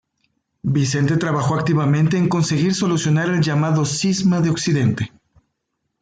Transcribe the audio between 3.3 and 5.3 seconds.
llamado Cisma de Occidente.